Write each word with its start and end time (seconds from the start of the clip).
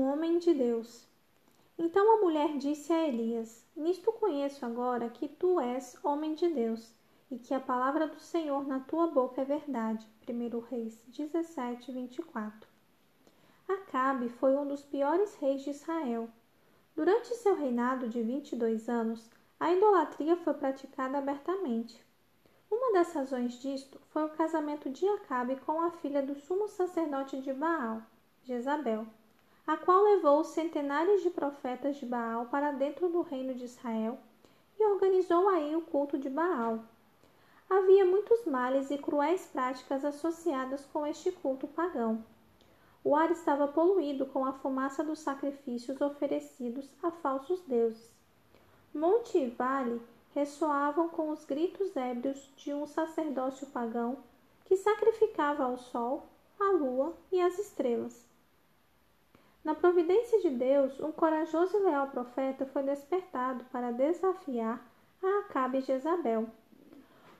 homem 0.00 0.38
de 0.38 0.54
Deus. 0.54 1.06
Então 1.76 2.16
a 2.16 2.20
mulher 2.20 2.56
disse 2.56 2.92
a 2.92 3.06
Elias: 3.06 3.64
Nisto 3.76 4.12
conheço 4.12 4.64
agora 4.64 5.10
que 5.10 5.28
tu 5.28 5.60
és 5.60 5.96
homem 6.02 6.34
de 6.34 6.48
Deus 6.48 6.94
e 7.30 7.38
que 7.38 7.52
a 7.52 7.60
palavra 7.60 8.06
do 8.06 8.18
Senhor 8.18 8.66
na 8.66 8.80
tua 8.80 9.08
boca 9.08 9.42
é 9.42 9.44
verdade. 9.44 10.06
1 10.28 10.58
Reis 10.60 11.02
17, 11.08 11.92
24. 11.92 12.68
Acabe 13.68 14.28
foi 14.28 14.56
um 14.56 14.66
dos 14.66 14.82
piores 14.82 15.34
reis 15.36 15.62
de 15.62 15.70
Israel. 15.70 16.28
Durante 16.94 17.34
seu 17.34 17.54
reinado 17.54 18.08
de 18.08 18.22
22 18.22 18.88
anos, 18.88 19.28
a 19.58 19.72
idolatria 19.72 20.36
foi 20.36 20.54
praticada 20.54 21.18
abertamente. 21.18 22.04
Uma 22.70 22.92
das 22.92 23.12
razões 23.12 23.60
disto 23.60 24.00
foi 24.10 24.24
o 24.24 24.30
casamento 24.30 24.90
de 24.90 25.06
Acabe 25.08 25.56
com 25.56 25.80
a 25.80 25.90
filha 25.90 26.22
do 26.22 26.34
sumo 26.34 26.68
sacerdote 26.68 27.40
de 27.40 27.52
Baal, 27.52 28.02
Jezabel, 28.42 29.06
a 29.66 29.76
qual 29.78 30.04
levou 30.04 30.44
centenares 30.44 31.22
de 31.22 31.30
profetas 31.30 31.96
de 31.96 32.04
Baal 32.04 32.46
para 32.46 32.70
dentro 32.70 33.08
do 33.08 33.22
reino 33.22 33.54
de 33.54 33.64
Israel 33.64 34.18
e 34.78 34.84
organizou 34.84 35.48
aí 35.48 35.74
o 35.74 35.80
culto 35.80 36.18
de 36.18 36.28
Baal. 36.28 36.80
Havia 37.68 38.04
muitos 38.04 38.44
males 38.44 38.90
e 38.90 38.98
cruéis 38.98 39.46
práticas 39.46 40.04
associadas 40.04 40.84
com 40.92 41.06
este 41.06 41.32
culto 41.32 41.66
pagão. 41.66 42.22
O 43.02 43.16
ar 43.16 43.30
estava 43.30 43.66
poluído 43.66 44.26
com 44.26 44.44
a 44.44 44.52
fumaça 44.52 45.02
dos 45.02 45.20
sacrifícios 45.20 46.00
oferecidos 46.00 46.88
a 47.02 47.10
falsos 47.10 47.60
deuses. 47.62 48.12
Monte 48.92 49.38
e 49.38 49.48
vale 49.48 50.00
ressoavam 50.34 51.08
com 51.08 51.30
os 51.30 51.44
gritos 51.44 51.96
ébrios 51.96 52.50
de 52.56 52.74
um 52.74 52.86
sacerdócio 52.86 53.66
pagão 53.68 54.18
que 54.64 54.76
sacrificava 54.76 55.64
ao 55.64 55.78
sol, 55.78 56.26
à 56.58 56.70
lua 56.72 57.14
e 57.30 57.40
às 57.40 57.58
estrelas. 57.58 58.33
Na 59.64 59.74
providência 59.74 60.42
de 60.42 60.50
Deus, 60.50 61.00
um 61.00 61.10
corajoso 61.10 61.74
e 61.74 61.80
leal 61.80 62.08
profeta 62.08 62.66
foi 62.66 62.82
despertado 62.82 63.64
para 63.72 63.92
desafiar 63.92 64.86
a 65.22 65.38
Acabe 65.38 65.78
e 65.78 65.80
Jezabel. 65.80 66.46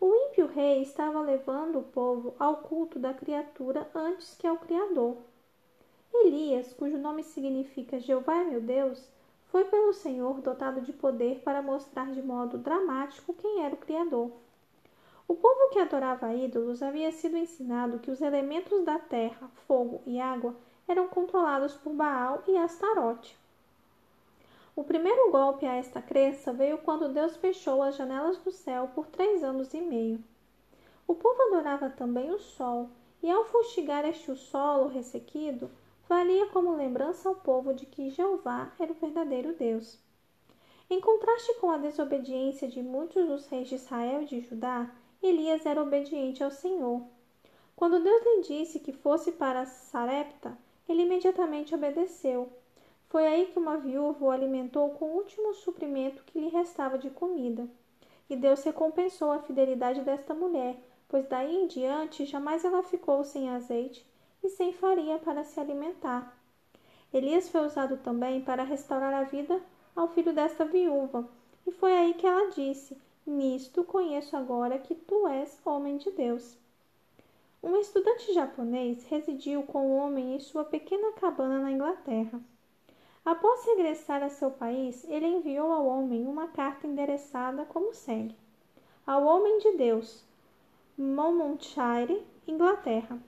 O 0.01 0.15
ímpio 0.15 0.47
rei 0.47 0.81
estava 0.81 1.21
levando 1.21 1.81
o 1.81 1.83
povo 1.83 2.35
ao 2.39 2.57
culto 2.57 2.99
da 2.99 3.13
criatura 3.13 3.87
antes 3.95 4.35
que 4.39 4.47
ao 4.47 4.57
Criador. 4.57 5.19
Elias, 6.15 6.73
cujo 6.73 6.97
nome 6.97 7.23
significa 7.23 8.01
Jeová 8.01 8.37
é 8.37 8.45
meu 8.45 8.61
Deus, 8.63 9.07
foi 9.51 9.65
pelo 9.67 9.93
Senhor 9.93 10.41
dotado 10.41 10.81
de 10.81 10.95
poder 10.95 11.41
para 11.41 11.61
mostrar 11.61 12.11
de 12.11 12.23
modo 12.23 12.57
dramático 12.57 13.35
quem 13.35 13.63
era 13.63 13.75
o 13.75 13.79
Criador. 13.79 14.33
O 15.29 15.35
povo 15.35 15.69
que 15.71 15.79
adorava 15.79 16.35
ídolos 16.35 16.83
havia 16.83 17.13
sido 17.13 17.37
ensinado 17.37 17.99
que 17.99 18.11
os 18.11 18.23
elementos 18.23 18.83
da 18.83 18.99
terra, 18.99 19.51
fogo 19.67 20.01
e 20.07 20.19
água 20.19 20.55
eram 20.87 21.09
controlados 21.09 21.75
por 21.75 21.93
Baal 21.93 22.43
e 22.47 22.57
Astarote. 22.57 23.37
O 24.77 24.83
primeiro 24.83 25.31
golpe 25.31 25.65
a 25.67 25.75
esta 25.75 26.03
crença 26.03 26.53
veio 26.53 26.79
quando 26.79 27.09
Deus 27.09 27.37
fechou 27.37 27.83
as 27.83 27.97
janelas 27.97 28.39
do 28.39 28.51
céu 28.51 28.91
por 28.95 29.07
três 29.07 29.45
anos 29.45 29.73
e 29.73 29.81
meio. 29.81 30.23
O 31.07 31.15
povo 31.15 31.41
adorava 31.43 31.91
também 31.91 32.31
o 32.31 32.41
sol, 32.41 32.89
e 33.23 33.31
ao 33.31 33.45
fustigar 33.45 34.05
este 34.05 34.31
o 34.31 34.37
solo 34.37 34.89
ressequido, 34.89 35.71
valia 36.09 36.47
como 36.49 36.77
lembrança 36.77 37.29
ao 37.29 37.37
povo 37.37 37.73
de 37.73 37.87
que 37.87 38.11
Jeová 38.11 38.73
era 38.79 38.93
o 38.93 38.97
verdadeiro 38.97 39.55
Deus. 39.55 39.99
Em 40.91 41.01
contraste 41.01 41.55
com 41.61 41.71
a 41.71 41.79
desobediência 41.79 42.69
de 42.69 42.83
muitos 42.83 43.27
dos 43.27 43.47
reis 43.47 43.69
de 43.69 43.77
Israel 43.77 44.23
e 44.23 44.27
de 44.27 44.41
Judá, 44.41 44.91
Elias 45.23 45.65
era 45.65 45.83
obediente 45.83 46.45
ao 46.45 46.51
Senhor. 46.51 47.03
Quando 47.75 48.03
Deus 48.03 48.23
lhe 48.23 48.43
disse 48.43 48.79
que 48.79 48.93
fosse 48.93 49.33
para 49.33 49.65
Sarepta, 49.65 50.57
ele 50.89 51.03
imediatamente 51.03 51.75
obedeceu. 51.75 52.49
Foi 53.09 53.27
aí 53.27 53.47
que 53.47 53.59
uma 53.59 53.77
viúva 53.77 54.25
o 54.25 54.31
alimentou 54.31 54.91
com 54.91 55.07
o 55.07 55.17
último 55.17 55.55
suprimento 55.55 56.25
que 56.25 56.39
lhe 56.39 56.49
restava 56.49 56.99
de 56.99 57.11
comida. 57.11 57.69
E 58.29 58.37
Deus 58.37 58.63
recompensou 58.63 59.31
a 59.31 59.39
fidelidade 59.39 60.01
desta 60.01 60.35
mulher, 60.35 60.77
pois 61.09 61.29
daí 61.29 61.55
em 61.55 61.67
diante 61.67 62.25
jamais 62.25 62.65
ela 62.65 62.83
ficou 62.83 63.23
sem 63.25 63.51
azeite 63.51 64.05
e 64.43 64.49
sem 64.49 64.73
farinha 64.73 65.19
para 65.19 65.45
se 65.45 65.61
alimentar. 65.61 66.37
Elias 67.13 67.49
foi 67.49 67.65
usado 67.65 67.97
também 67.99 68.41
para 68.41 68.65
restaurar 68.65 69.15
a 69.15 69.23
vida 69.23 69.61
ao 69.95 70.09
filho 70.09 70.33
desta 70.33 70.65
viúva, 70.65 71.29
e 71.67 71.71
foi 71.71 71.93
aí 71.93 72.15
que 72.15 72.27
ela 72.27 72.51
disse: 72.51 72.99
Nisto 73.25 73.85
conheço 73.85 74.37
agora 74.37 74.79
que 74.79 74.95
tu 74.95 75.29
és 75.29 75.59
homem 75.65 75.97
de 75.97 76.11
Deus. 76.11 76.59
Um 77.67 77.79
estudante 77.79 78.31
japonês 78.35 79.07
residiu 79.07 79.63
com 79.63 79.87
o 79.87 79.97
homem 79.97 80.37
em 80.37 80.39
sua 80.39 80.65
pequena 80.65 81.13
cabana 81.13 81.61
na 81.61 81.73
Inglaterra. 81.73 82.39
Após 83.25 83.65
regressar 83.65 84.23
a 84.23 84.29
seu 84.29 84.51
país, 84.51 85.03
ele 85.09 85.27
enviou 85.27 85.73
ao 85.73 85.87
homem 85.87 86.27
uma 86.27 86.49
carta 86.49 86.87
endereçada 86.87 87.65
como 87.65 87.95
segue: 87.95 88.37
Ao 89.07 89.25
homem 89.25 89.57
de 89.61 89.79
Deus, 89.79 90.23
Monmouthshire, 90.99 92.23
Inglaterra. 92.47 93.19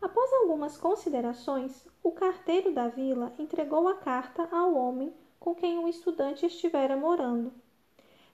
Após 0.00 0.32
algumas 0.32 0.78
considerações, 0.78 1.86
o 2.02 2.12
carteiro 2.12 2.72
da 2.72 2.88
vila 2.88 3.30
entregou 3.38 3.88
a 3.88 3.94
carta 3.96 4.48
ao 4.50 4.74
homem 4.74 5.12
com 5.38 5.54
quem 5.54 5.78
o 5.78 5.86
estudante 5.86 6.46
estivera 6.46 6.96
morando. 6.96 7.52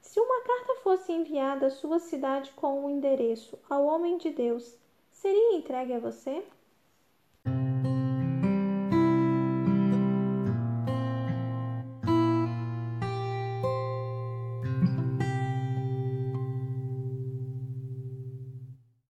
Se 0.00 0.20
uma 0.20 0.40
carta 0.42 0.76
fosse 0.76 1.12
enviada 1.12 1.66
à 1.66 1.70
sua 1.70 1.98
cidade 1.98 2.52
com 2.52 2.84
o 2.84 2.90
endereço 2.90 3.58
ao 3.68 3.84
homem 3.84 4.16
de 4.16 4.30
Deus, 4.30 4.76
seria 5.10 5.56
entregue 5.56 5.92
a 5.92 5.98
você? 5.98 6.44